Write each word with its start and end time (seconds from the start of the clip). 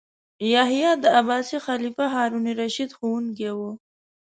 یحیی 0.53 0.91
د 1.03 1.05
عباسي 1.19 1.57
خلیفه 1.65 2.05
هارون 2.13 2.43
الرشید 2.51 2.89
ښوونکی 2.97 3.49
و. 3.57 3.59